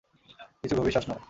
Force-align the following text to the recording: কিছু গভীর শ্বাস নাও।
কিছু 0.61 0.75
গভীর 0.75 0.93
শ্বাস 0.93 1.05
নাও। 1.09 1.19